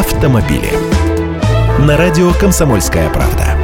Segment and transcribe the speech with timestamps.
[0.00, 0.72] автомобили.
[1.78, 3.54] На радио «Комсомольская правда».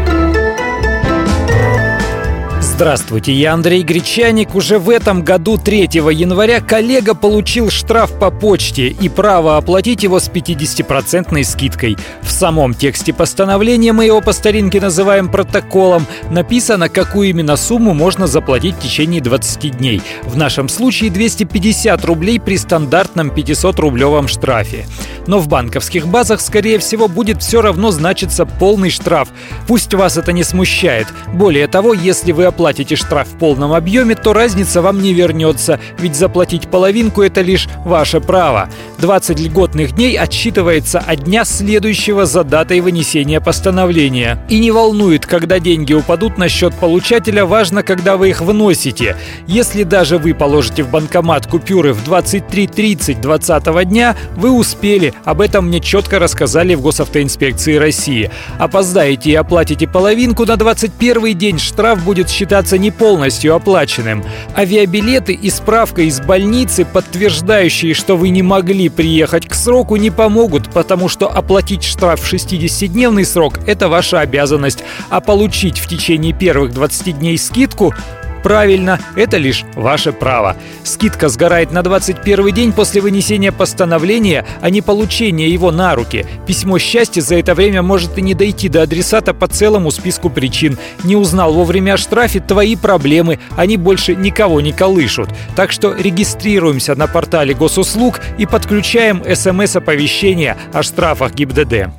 [2.61, 4.55] Здравствуйте, я Андрей Гречаник.
[4.55, 10.21] Уже в этом году, 3 января, коллега получил штраф по почте и право оплатить его
[10.21, 11.97] с 50% скидкой.
[12.21, 18.27] В самом тексте постановления, мы его по старинке называем протоколом, написано, какую именно сумму можно
[18.27, 20.03] заплатить в течение 20 дней.
[20.25, 24.85] В нашем случае 250 рублей при стандартном 500-рублевом штрафе.
[25.27, 29.29] Но в банковских базах, скорее всего, будет все равно значиться полный штраф.
[29.67, 31.09] Пусть вас это не смущает.
[31.33, 36.17] Более того, если вы оплатите штраф в полном объеме, то разница вам не вернется, ведь
[36.17, 38.69] заплатить половинку– это лишь ваше право.
[38.99, 44.39] 20 льготных дней отсчитывается от дня следующего за датой вынесения постановления.
[44.49, 49.17] И не волнует, когда деньги упадут на счет получателя, важно, когда вы их выносите.
[49.47, 55.15] Если даже вы положите в банкомат купюры в 23.30 20 дня, вы успели.
[55.25, 58.31] Об этом мне четко рассказали в Госавтоинспекции России.
[58.59, 64.25] Опоздаете и оплатите половинку, на 21 день штраф будет считаться не полностью оплаченным.
[64.57, 70.71] Авиабилеты и справка из больницы, подтверждающие, что вы не могли приехать к сроку, не помогут,
[70.71, 76.73] потому что оплатить штраф в 60-дневный срок– это ваша обязанность, а получить в течение первых
[76.73, 77.95] 20 дней скидку
[78.43, 80.57] Правильно, это лишь ваше право.
[80.85, 86.27] Скидка сгорает на 21 день после вынесения постановления, а не получения его на руки.
[86.47, 90.79] Письмо счастья за это время может и не дойти до адресата по целому списку причин.
[91.03, 95.29] Не узнал вовремя о штрафе– твои проблемы, они больше никого не колышут.
[95.57, 101.91] Так что регистрируемся на портале госуслуг и подключаем смс-оповещения о штрафах ГИБДД.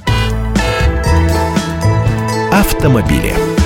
[2.51, 3.56] Автомобили.